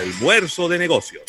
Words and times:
Almuerzo 0.00 0.66
de 0.66 0.78
negocios. 0.78 1.22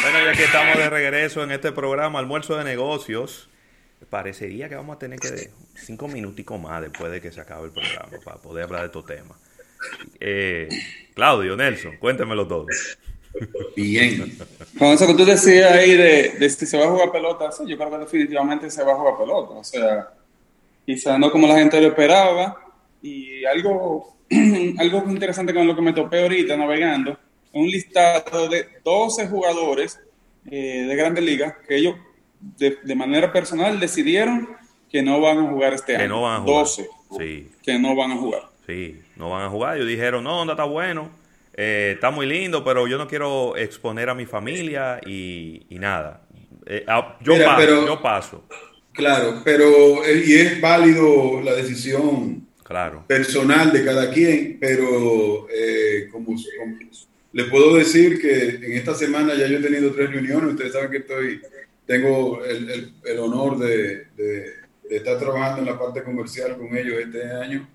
Bueno, 0.00 0.24
ya 0.24 0.32
que 0.36 0.44
estamos 0.44 0.78
de 0.78 0.88
regreso 0.88 1.42
en 1.42 1.50
este 1.50 1.72
programa 1.72 2.20
Almuerzo 2.20 2.56
de 2.56 2.62
negocios, 2.62 3.48
parecería 4.10 4.68
que 4.68 4.76
vamos 4.76 4.94
a 4.94 4.98
tener 5.00 5.18
que 5.18 5.50
cinco 5.74 6.06
minuticos 6.06 6.60
más 6.60 6.80
después 6.82 7.10
de 7.10 7.20
que 7.20 7.32
se 7.32 7.40
acabe 7.40 7.66
el 7.66 7.72
programa 7.72 8.18
para 8.24 8.36
poder 8.36 8.62
hablar 8.62 8.82
de 8.82 8.86
estos 8.86 9.06
temas. 9.06 9.38
Eh, 10.20 10.68
Claudio, 11.14 11.56
Nelson, 11.56 11.96
cuéntemelo 11.96 12.46
todo. 12.46 12.66
Bien. 13.74 14.38
Con 14.78 14.88
eso 14.90 15.04
que 15.08 15.14
tú 15.14 15.24
decías 15.24 15.72
ahí 15.72 15.96
de, 15.96 16.48
si 16.48 16.64
se 16.64 16.78
va 16.78 16.84
a 16.84 16.90
jugar 16.90 17.10
pelota, 17.10 17.50
yo 17.66 17.76
creo 17.76 17.90
que 17.90 17.98
definitivamente 17.98 18.70
se 18.70 18.84
va 18.84 18.92
a 18.92 18.96
jugar 18.96 19.18
pelota. 19.18 19.50
O 19.50 19.64
sea, 19.64 20.12
quizá 20.86 21.18
no 21.18 21.30
como 21.30 21.46
la 21.46 21.58
gente 21.58 21.80
lo 21.80 21.88
esperaba. 21.88 22.56
Y 23.02 23.44
algo, 23.44 24.16
algo 24.78 25.04
interesante 25.08 25.52
con 25.52 25.66
lo 25.66 25.76
que 25.76 25.82
me 25.82 25.92
topé 25.92 26.22
ahorita 26.22 26.56
navegando, 26.56 27.18
un 27.52 27.66
listado 27.66 28.48
de 28.48 28.66
12 28.84 29.28
jugadores 29.28 30.00
eh, 30.50 30.86
de 30.88 30.96
grandes 30.96 31.24
ligas 31.24 31.54
que 31.66 31.76
ellos 31.76 31.96
de, 32.40 32.94
manera 32.94 33.32
personal 33.32 33.80
decidieron 33.80 34.48
que 34.90 35.02
no 35.02 35.20
van 35.20 35.38
a 35.38 35.50
jugar 35.50 35.72
este 35.74 35.96
año. 35.96 36.08
No 36.08 36.22
van 36.22 36.36
a 36.36 36.40
jugar. 36.40 36.58
12 36.60 36.88
sí. 37.18 37.50
que 37.62 37.78
no 37.78 37.96
van 37.96 38.12
a 38.12 38.16
jugar. 38.16 38.42
Sí, 38.66 39.00
no 39.16 39.30
van 39.30 39.44
a 39.44 39.48
jugar. 39.48 39.76
Ellos 39.76 39.88
dijeron, 39.88 40.24
no, 40.24 40.44
no 40.44 40.52
está 40.52 40.64
bueno, 40.64 41.10
eh, 41.54 41.92
está 41.94 42.10
muy 42.10 42.26
lindo, 42.26 42.64
pero 42.64 42.86
yo 42.86 42.98
no 42.98 43.08
quiero 43.08 43.56
exponer 43.56 44.08
a 44.08 44.14
mi 44.14 44.26
familia 44.26 45.00
y, 45.04 45.66
nada. 45.70 46.22
Eh, 46.66 46.84
ah, 46.86 47.16
yo, 47.20 47.34
paso, 47.44 47.86
yo 47.86 48.02
paso. 48.02 48.44
Claro, 48.96 49.42
pero 49.44 50.04
eh, 50.04 50.22
y 50.24 50.34
es 50.34 50.60
válido 50.60 51.40
la 51.42 51.54
decisión 51.54 52.46
claro. 52.64 53.04
personal 53.06 53.72
de 53.72 53.84
cada 53.84 54.10
quien, 54.10 54.56
pero 54.58 55.46
como, 56.10 56.36
le 57.32 57.44
puedo 57.44 57.76
decir 57.76 58.20
que 58.20 58.66
en 58.66 58.72
esta 58.72 58.94
semana 58.94 59.34
ya 59.34 59.46
yo 59.46 59.58
he 59.58 59.62
tenido 59.62 59.92
tres 59.92 60.10
reuniones, 60.10 60.54
ustedes 60.54 60.72
saben 60.72 60.90
que 60.90 60.98
estoy, 60.98 61.40
tengo 61.86 62.42
el, 62.44 62.94
el, 63.04 63.18
honor 63.18 63.58
de, 63.58 64.06
de, 64.16 64.54
estar 64.88 65.18
trabajando 65.18 65.60
en 65.60 65.66
la 65.66 65.78
parte 65.78 66.02
comercial 66.02 66.56
con 66.56 66.76
ellos 66.76 66.96
este 66.98 67.30
año 67.30 67.68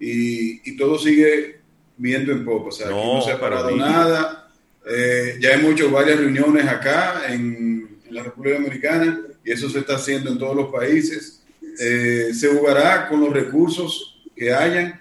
y, 0.00 0.68
y 0.68 0.76
todo 0.76 0.98
sigue 0.98 1.62
viento 1.96 2.32
en 2.32 2.44
poco, 2.44 2.68
o 2.68 2.72
sea, 2.72 2.90
no, 2.90 3.14
no 3.14 3.22
se 3.22 3.32
ha 3.32 3.40
parado 3.40 3.76
nada. 3.76 4.50
Eh, 4.84 5.36
ya 5.40 5.52
hemos 5.52 5.72
hecho 5.72 5.90
varias 5.90 6.18
reuniones 6.18 6.66
acá 6.66 7.22
en, 7.28 7.80
la 8.10 8.24
República 8.24 8.58
Dominicana 8.58 9.20
y 9.44 9.50
eso 9.50 9.68
se 9.68 9.80
está 9.80 9.96
haciendo 9.96 10.30
en 10.30 10.38
todos 10.38 10.56
los 10.56 10.72
países. 10.72 11.42
Eh, 11.78 12.30
se 12.34 12.48
jugará 12.48 13.08
con 13.08 13.20
los 13.20 13.32
recursos 13.32 14.22
que 14.36 14.52
hayan. 14.52 15.00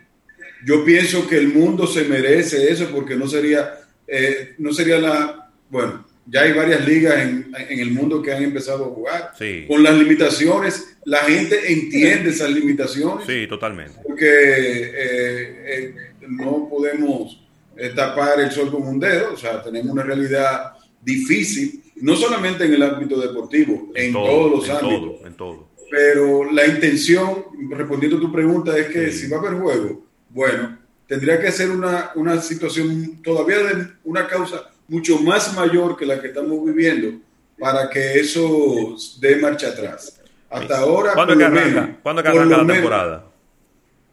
Yo 0.66 0.86
pienso 0.86 1.28
que 1.28 1.38
el 1.38 1.48
mundo 1.50 1.88
se 1.88 2.04
merece 2.04 2.72
eso 2.72 2.90
porque 2.94 3.16
no 3.16 3.28
sería, 3.28 3.80
eh, 4.08 4.56
no 4.58 4.74
sería 4.74 5.00
la, 5.00 5.52
bueno, 5.70 6.06
ya 6.26 6.42
hay 6.42 6.54
varias 6.54 6.88
ligas 6.88 7.18
en, 7.18 7.52
en, 7.58 7.80
el 7.80 7.92
mundo 7.92 8.22
que 8.22 8.32
han 8.32 8.44
empezado 8.44 8.86
a 8.86 8.90
jugar. 8.90 9.32
Con 9.68 9.84
las 9.84 9.98
limitaciones, 9.98 10.98
la 11.06 11.20
gente 11.20 11.72
entiende 11.72 12.30
esas 12.30 12.52
limitaciones. 12.52 13.26
Sí, 13.26 13.48
totalmente. 13.48 14.00
Porque 14.04 14.24
eh, 14.28 15.96
no 16.28 16.70
podemos 16.70 17.42
eh, 17.76 17.92
tapar 17.96 18.40
el 18.40 18.52
sol 18.52 18.72
con 18.72 18.84
un 18.88 19.00
dedo, 19.00 19.34
o 19.34 19.38
sea, 19.38 19.64
tenemos 19.64 19.92
una 19.92 20.04
realidad 20.04 20.74
difícil, 21.02 21.82
no 22.02 22.16
solamente 22.16 22.66
en 22.66 22.74
el 22.74 22.84
ámbito 22.84 23.20
deportivo, 23.20 23.92
en, 23.96 24.14
todos 24.14 24.52
los 24.52 24.70
ámbitos. 24.70 25.26
en 25.26 25.34
todo. 25.34 25.70
Pero 25.90 26.52
la 26.52 26.66
intención, 26.68 27.46
respondiendo 27.70 28.18
a 28.18 28.22
tu 28.22 28.32
pregunta, 28.32 28.78
es 28.78 28.88
que 28.88 29.12
si 29.12 29.30
va 29.30 29.38
a 29.38 29.40
haber 29.42 29.60
juego, 29.60 30.06
bueno, 30.30 30.78
tendría 31.06 31.40
que 31.42 31.52
ser 31.52 31.70
una, 31.70 32.12
una 32.16 32.42
situación 32.42 33.22
todavía 33.22 33.58
de 33.58 33.88
una 34.06 34.28
causa 34.28 34.72
mucho 34.88 35.20
más 35.20 35.54
mayor 35.54 35.98
que 35.98 36.06
la 36.06 36.22
que 36.22 36.28
estamos 36.28 36.66
viviendo 36.66 37.20
para 37.60 37.90
que 37.90 38.20
eso 38.20 38.96
dé 39.20 39.36
marcha 39.36 39.68
atrás. 39.68 40.20
Hasta 40.50 40.80
ahora... 40.80 41.14
¿Cuándo 41.14 41.38
que 41.38 41.44
arranca, 41.44 42.00
¿cuándo 42.02 42.24
que 42.24 42.30
arranca 42.30 42.58
la 42.58 42.74
temporada? 42.74 43.26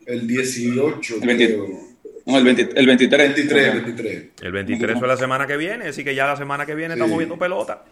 El 0.06 0.26
18. 0.26 1.14
El 1.22 1.30
no, 2.28 2.36
el, 2.36 2.44
23. 2.44 2.76
El 2.76 2.86
23, 2.86 4.30
El 4.42 4.52
23 4.52 4.98
fue 4.98 5.08
la 5.08 5.16
semana 5.16 5.46
que 5.46 5.56
viene, 5.56 5.88
así 5.88 6.04
que 6.04 6.14
ya 6.14 6.26
la 6.26 6.36
semana 6.36 6.66
que 6.66 6.74
viene 6.74 6.92
estamos 6.92 7.16
viendo 7.16 7.38
pelota. 7.38 7.84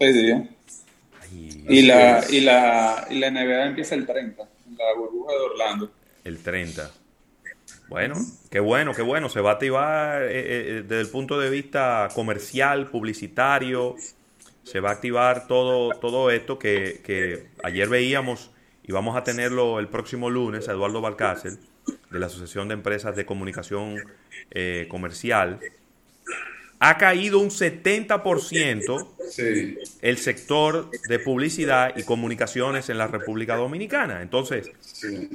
Sí, 0.00 0.12
sí. 0.12 1.52
y, 1.68 1.82
la, 1.82 2.24
y, 2.28 2.40
la, 2.40 3.06
y 3.08 3.20
la 3.20 3.30
NBA 3.30 3.66
empieza 3.66 3.94
el 3.94 4.06
30, 4.06 4.42
la 4.76 4.84
burbuja 4.98 5.32
de 5.32 5.38
Orlando. 5.38 5.92
El 6.24 6.38
30. 6.38 6.90
Bueno, 7.88 8.16
qué 8.50 8.58
bueno, 8.58 8.92
qué 8.92 9.02
bueno. 9.02 9.28
Se 9.28 9.40
va 9.40 9.50
a 9.50 9.52
activar 9.54 10.22
eh, 10.22 10.30
eh, 10.32 10.82
desde 10.82 11.02
el 11.02 11.08
punto 11.08 11.38
de 11.38 11.48
vista 11.48 12.08
comercial, 12.12 12.88
publicitario. 12.88 13.94
Se 14.64 14.80
va 14.80 14.90
a 14.90 14.92
activar 14.94 15.46
todo, 15.46 15.90
todo 16.00 16.32
esto 16.32 16.58
que, 16.58 17.02
que 17.04 17.46
ayer 17.62 17.88
veíamos 17.88 18.50
y 18.82 18.90
vamos 18.90 19.16
a 19.16 19.22
tenerlo 19.22 19.78
el 19.78 19.86
próximo 19.86 20.28
lunes 20.28 20.68
a 20.68 20.72
Eduardo 20.72 21.00
Balcácer 21.00 21.69
de 22.10 22.18
la 22.18 22.26
Asociación 22.26 22.68
de 22.68 22.74
Empresas 22.74 23.16
de 23.16 23.24
Comunicación 23.24 23.96
eh, 24.50 24.86
Comercial, 24.90 25.60
ha 26.78 26.96
caído 26.96 27.38
un 27.38 27.50
70% 27.50 29.08
el 30.00 30.18
sector 30.18 30.90
de 31.08 31.18
publicidad 31.18 31.92
y 31.96 32.02
comunicaciones 32.04 32.88
en 32.88 32.96
la 32.96 33.06
República 33.06 33.54
Dominicana. 33.54 34.22
Entonces, 34.22 34.70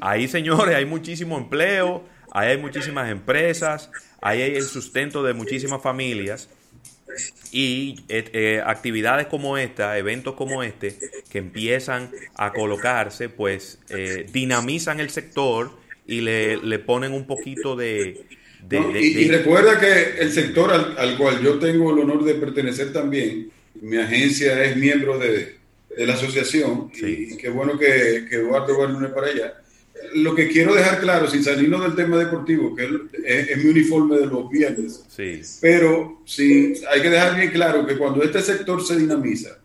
ahí, 0.01 0.27
señores, 0.27 0.75
hay 0.75 0.85
muchísimo 0.85 1.37
empleo, 1.37 2.03
ahí 2.31 2.49
hay 2.49 2.57
muchísimas 2.57 3.11
empresas, 3.11 3.91
ahí 4.21 4.41
hay 4.41 4.55
el 4.55 4.63
sustento 4.63 5.23
de 5.23 5.33
muchísimas 5.33 5.83
familias 5.83 6.49
y 7.51 8.03
eh, 8.09 8.25
eh, 8.33 8.63
actividades 8.65 9.27
como 9.27 9.57
esta, 9.59 9.99
eventos 9.99 10.33
como 10.33 10.63
este, 10.63 10.97
que 11.29 11.37
empiezan 11.37 12.09
a 12.35 12.53
colocarse, 12.53 13.29
pues 13.29 13.79
dinamizan 14.33 14.99
el 14.99 15.11
sector 15.11 15.84
y 16.07 16.21
le, 16.21 16.57
le 16.57 16.79
ponen 16.79 17.13
un 17.13 17.25
poquito 17.25 17.75
de... 17.75 18.25
y, 18.71 19.27
recuerda 19.27 19.79
que 19.79 20.21
el 20.21 20.31
sector 20.31 20.71
al, 20.71 21.17
cual 21.17 21.41
yo 21.41 21.59
tengo 21.59 21.93
el 21.93 21.99
honor 21.99 22.23
de 22.23 22.35
pertenecer 22.35 22.93
también, 22.93 23.49
mi 23.81 23.97
agencia 23.97 24.63
es 24.63 24.77
miembro 24.77 25.17
de, 25.17 25.57
de 25.95 26.05
la 26.05 26.13
asociación 26.13 26.91
y, 26.93 27.37
qué 27.37 27.49
bueno 27.49 27.77
que, 27.77 28.25
que 28.29 28.35
Eduardo 28.35 28.77
va 28.77 29.07
a 29.07 29.13
para 29.13 29.27
allá. 29.27 29.61
Lo 30.13 30.35
que 30.35 30.49
quiero 30.49 30.75
dejar 30.75 30.99
claro, 30.99 31.27
sin 31.27 31.43
salirnos 31.43 31.81
del 31.81 31.95
tema 31.95 32.17
deportivo, 32.17 32.75
que 32.75 32.89
es, 33.25 33.63
mi 33.63 33.69
uniforme 33.69 34.17
de 34.17 34.27
los 34.27 34.49
viernes, 34.49 35.03
sí. 35.07 35.41
pero 35.61 36.21
sí, 36.25 36.73
hay 36.91 37.01
que 37.01 37.09
dejar 37.09 37.35
bien 37.37 37.51
claro 37.51 37.85
que 37.85 37.97
cuando 37.97 38.21
este 38.21 38.41
sector 38.41 38.85
se 38.85 38.97
dinamiza, 38.97 39.57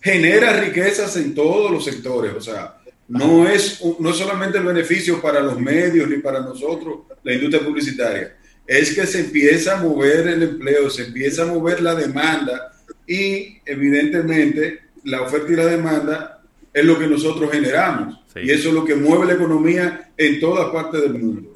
genera 0.00 0.60
riquezas 0.60 1.16
en 1.16 1.34
todos 1.34 1.70
los 1.70 1.84
sectores, 1.84 2.32
o 2.34 2.40
sea, 2.40 2.79
no 3.10 3.48
es, 3.48 3.82
no 3.98 4.12
solamente 4.12 4.58
el 4.58 4.64
beneficio 4.64 5.20
para 5.20 5.40
los 5.40 5.58
medios 5.58 6.08
ni 6.08 6.18
para 6.18 6.38
nosotros, 6.40 7.00
la 7.24 7.34
industria 7.34 7.64
publicitaria, 7.64 8.36
es 8.64 8.94
que 8.94 9.04
se 9.04 9.20
empieza 9.20 9.76
a 9.76 9.82
mover 9.82 10.28
el 10.28 10.44
empleo, 10.44 10.88
se 10.88 11.06
empieza 11.06 11.42
a 11.42 11.46
mover 11.46 11.82
la 11.82 11.96
demanda 11.96 12.72
y 13.08 13.58
evidentemente 13.66 14.82
la 15.02 15.22
oferta 15.22 15.52
y 15.52 15.56
la 15.56 15.66
demanda 15.66 16.40
es 16.72 16.84
lo 16.84 17.00
que 17.00 17.08
nosotros 17.08 17.50
generamos. 17.50 18.20
Y 18.36 18.52
eso 18.52 18.68
es 18.68 18.74
lo 18.74 18.84
que 18.84 18.94
mueve 18.94 19.26
la 19.26 19.32
economía 19.32 20.12
en 20.16 20.38
todas 20.38 20.70
partes 20.70 21.02
del 21.02 21.14
mundo. 21.14 21.52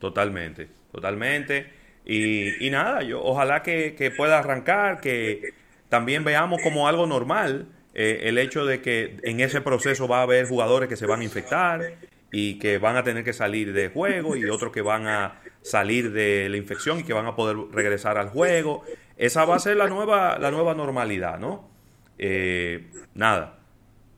Totalmente, 0.00 0.66
totalmente. 0.90 1.66
Y, 2.04 2.68
nada, 2.70 3.04
yo 3.04 3.22
ojalá 3.22 3.62
que, 3.62 3.94
que 3.96 4.10
pueda 4.10 4.40
arrancar, 4.40 5.00
que 5.00 5.54
también 5.88 6.24
veamos 6.24 6.60
como 6.60 6.88
algo 6.88 7.06
normal 7.06 7.68
eh, 7.98 8.28
el 8.28 8.36
hecho 8.36 8.66
de 8.66 8.82
que 8.82 9.16
en 9.22 9.40
ese 9.40 9.62
proceso 9.62 10.06
va 10.06 10.18
a 10.18 10.22
haber 10.24 10.46
jugadores 10.46 10.86
que 10.86 10.96
se 10.96 11.06
van 11.06 11.20
a 11.20 11.24
infectar 11.24 11.94
y 12.30 12.58
que 12.58 12.76
van 12.76 12.96
a 12.96 13.02
tener 13.02 13.24
que 13.24 13.32
salir 13.32 13.72
de 13.72 13.88
juego 13.88 14.36
y 14.36 14.44
otros 14.50 14.70
que 14.70 14.82
van 14.82 15.06
a 15.06 15.40
salir 15.62 16.12
de 16.12 16.50
la 16.50 16.58
infección 16.58 17.00
y 17.00 17.04
que 17.04 17.14
van 17.14 17.24
a 17.24 17.34
poder 17.34 17.56
regresar 17.72 18.18
al 18.18 18.28
juego. 18.28 18.84
Esa 19.16 19.46
va 19.46 19.56
a 19.56 19.58
ser 19.58 19.78
la 19.78 19.86
nueva, 19.86 20.38
la 20.38 20.50
nueva 20.50 20.74
normalidad, 20.74 21.38
¿no? 21.38 21.70
Eh, 22.18 22.90
nada. 23.14 23.60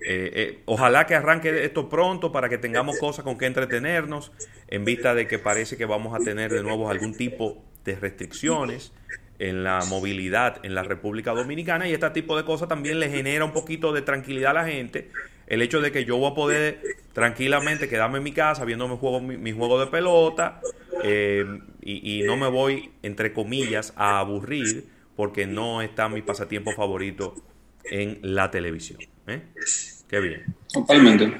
Eh, 0.00 0.60
ojalá 0.64 1.06
que 1.06 1.14
arranque 1.14 1.64
esto 1.64 1.88
pronto 1.88 2.32
para 2.32 2.48
que 2.48 2.58
tengamos 2.58 2.98
cosas 2.98 3.24
con 3.24 3.38
que 3.38 3.46
entretenernos 3.46 4.32
en 4.66 4.84
vista 4.84 5.14
de 5.14 5.28
que 5.28 5.38
parece 5.38 5.76
que 5.76 5.84
vamos 5.84 6.20
a 6.20 6.24
tener 6.24 6.52
de 6.52 6.64
nuevo 6.64 6.90
algún 6.90 7.14
tipo 7.16 7.64
de 7.84 7.94
restricciones 7.94 8.92
en 9.38 9.62
la 9.62 9.84
movilidad 9.88 10.58
en 10.64 10.74
la 10.74 10.82
República 10.82 11.32
Dominicana 11.32 11.88
y 11.88 11.92
este 11.92 12.10
tipo 12.10 12.36
de 12.36 12.44
cosas 12.44 12.68
también 12.68 12.98
le 12.98 13.08
genera 13.08 13.44
un 13.44 13.52
poquito 13.52 13.92
de 13.92 14.02
tranquilidad 14.02 14.50
a 14.50 14.54
la 14.54 14.66
gente. 14.66 15.10
El 15.46 15.62
hecho 15.62 15.80
de 15.80 15.92
que 15.92 16.04
yo 16.04 16.16
voy 16.16 16.32
a 16.32 16.34
poder 16.34 16.80
tranquilamente 17.12 17.88
quedarme 17.88 18.18
en 18.18 18.24
mi 18.24 18.32
casa 18.32 18.64
viendo 18.64 18.86
mi 18.88 18.96
juego, 18.96 19.20
mi, 19.20 19.52
juego 19.52 19.80
de 19.80 19.86
pelota 19.86 20.60
eh, 21.04 21.46
y, 21.80 22.22
no 22.24 22.36
me 22.36 22.48
voy, 22.48 22.90
entre 23.02 23.32
comillas, 23.32 23.94
a 23.96 24.18
aburrir 24.18 24.84
porque 25.16 25.46
no 25.46 25.80
está 25.80 26.08
mi 26.08 26.20
pasatiempo 26.22 26.72
favorito 26.72 27.34
en 27.84 28.18
la 28.22 28.50
televisión. 28.50 28.98
¿eh? 29.26 29.42
Qué 30.08 30.20
bien. 30.20 30.54
Totalmente. 30.72 31.38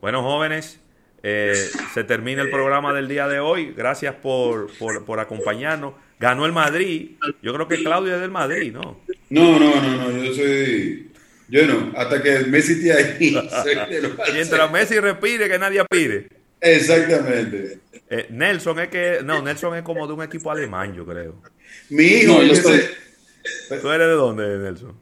Bueno, 0.00 0.22
jóvenes, 0.22 0.80
eh, 1.22 1.54
se 1.92 2.04
termina 2.04 2.42
el 2.42 2.50
programa 2.50 2.94
del 2.94 3.06
día 3.06 3.28
de 3.28 3.40
hoy. 3.40 3.74
Gracias 3.76 4.14
por, 4.14 4.72
por, 4.78 5.04
por, 5.04 5.20
acompañarnos. 5.20 5.94
Ganó 6.20 6.44
el 6.46 6.52
Madrid. 6.52 7.12
Yo 7.42 7.54
creo 7.54 7.66
que 7.66 7.82
Claudio 7.82 8.14
es 8.14 8.20
del 8.20 8.30
Madrid, 8.30 8.72
¿no? 8.72 9.00
No, 9.30 9.58
no, 9.58 9.80
no, 9.80 10.10
no. 10.12 10.22
Yo 10.22 10.34
soy. 10.34 11.08
Yo 11.48 11.66
no. 11.66 11.92
Hasta 11.96 12.22
que 12.22 12.40
Messi 12.40 12.74
esté 12.74 12.92
ahí. 12.92 13.34
Mientras 14.34 14.70
Messi 14.70 15.00
respire, 15.00 15.48
que 15.48 15.58
nadie 15.58 15.82
pide. 15.90 16.28
Exactamente. 16.60 17.78
Eh, 18.10 18.26
Nelson 18.30 18.78
es 18.80 18.88
que. 18.88 19.18
No, 19.24 19.40
Nelson 19.42 19.76
es 19.76 19.82
como 19.82 20.06
de 20.06 20.12
un 20.12 20.22
equipo 20.22 20.50
alemán, 20.50 20.94
yo 20.94 21.06
creo. 21.06 21.42
Mi 21.88 22.04
hijo. 22.04 22.34
No, 22.34 22.42
yo 22.42 22.52
estoy- 22.52 22.82
¿Tú 23.80 23.88
eres 23.90 24.06
de 24.08 24.12
dónde, 24.14 24.58
Nelson? 24.58 24.94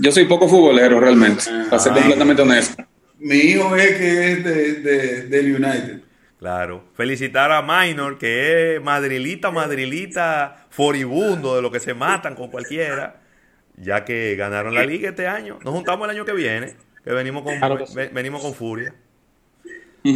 Yo 0.00 0.10
soy 0.10 0.24
poco 0.24 0.48
futbolero 0.48 0.98
realmente, 0.98 1.44
para 1.68 1.78
ser 1.82 1.92
Ah. 1.92 1.96
completamente 1.96 2.42
honesto. 2.42 2.82
Mi 3.18 3.36
hijo 3.36 3.76
es 3.76 3.96
que 3.96 4.32
es 4.32 4.44
de, 4.44 4.72
de, 4.74 5.22
del 5.24 5.54
United. 5.54 6.00
Claro. 6.38 6.84
Felicitar 6.94 7.50
a 7.50 7.62
Minor, 7.62 8.18
que 8.18 8.76
es 8.76 8.82
madrilita, 8.82 9.50
madrilita, 9.50 10.66
furibundo, 10.70 11.56
de 11.56 11.62
lo 11.62 11.70
que 11.70 11.80
se 11.80 11.94
matan 11.94 12.34
con 12.34 12.50
cualquiera, 12.50 13.20
ya 13.76 14.04
que 14.04 14.36
ganaron 14.36 14.74
la 14.74 14.84
liga 14.84 15.10
este 15.10 15.26
año. 15.26 15.58
Nos 15.64 15.72
juntamos 15.74 16.04
el 16.08 16.14
año 16.16 16.24
que 16.26 16.32
viene, 16.32 16.74
que 17.02 17.10
venimos 17.12 17.42
con, 17.42 17.56
Claro 17.58 17.78
que 17.78 17.86
sí. 17.86 17.94
ve- 17.94 18.10
venimos 18.12 18.42
con 18.42 18.52
furia. 18.54 18.94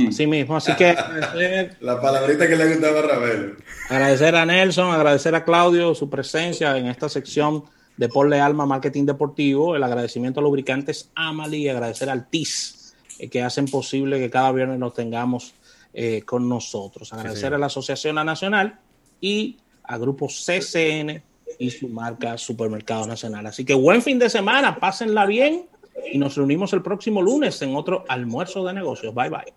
Así 0.09 0.25
mismo, 0.27 0.57
así 0.57 0.73
que 0.77 0.95
La 1.81 2.01
palabrita 2.01 2.47
que 2.47 2.55
le 2.55 2.69
gustaba 2.75 3.01
a 3.01 3.03
Ravelo. 3.03 3.57
agradecer 3.89 4.37
a 4.37 4.47
Nelson, 4.47 4.93
agradecer 4.95 5.35
a 5.35 5.45
Claudio 5.45 5.97
su 5.97 6.09
presencia 6.09 6.77
en 6.77 6.87
esta 6.87 7.09
sección 7.09 7.65
de 7.97 8.09
Porle 8.09 8.39
Alma 8.41 8.67
Marketing 8.67 9.05
Deportivo, 9.05 9.75
el 9.75 9.83
agradecimiento 9.83 10.39
a 10.39 10.43
Lubricantes 10.45 11.11
Amali 11.17 11.63
y 11.65 11.69
agradecer 11.69 12.09
al 12.09 12.29
TIS 12.31 12.95
eh, 13.19 13.29
que 13.29 13.43
hacen 13.43 13.67
posible 13.67 14.21
que 14.21 14.31
cada 14.31 14.53
viernes 14.53 14.79
nos 14.79 14.95
tengamos 14.95 15.55
eh, 15.93 16.23
con 16.23 16.49
nosotros. 16.49 17.13
Agradecer 17.13 17.55
a 17.55 17.59
la 17.59 17.67
Asociación 17.67 18.15
La 18.15 18.25
Nacional 18.25 18.79
y 19.21 19.59
a 19.85 19.99
Grupo 19.99 20.29
CCN 20.29 21.23
y 21.59 21.71
su 21.71 21.89
marca 21.89 22.39
Supermercado 22.39 23.07
Nacional. 23.07 23.47
Así 23.47 23.65
que 23.65 23.75
buen 23.75 24.03
fin 24.03 24.19
de 24.19 24.31
semana, 24.31 24.79
pásenla 24.79 25.27
bien 25.27 25.67
y 26.13 26.19
nos 26.19 26.37
reunimos 26.37 26.73
el 26.73 26.83
próximo 26.83 27.23
lunes 27.23 27.61
en 27.63 27.75
otro 27.77 28.05
almuerzo 28.09 28.65
de 28.65 28.73
negocios. 28.73 29.15
Bye 29.15 29.31
bye. 29.31 29.53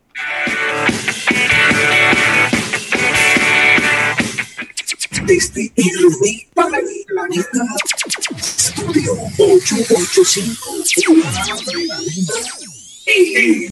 Desde 5.25 5.71
para 6.53 6.80
el 6.80 7.06
planeta 7.07 7.63
Estudio 8.35 9.13
885 9.38 11.13
Adrenalina. 11.51 12.33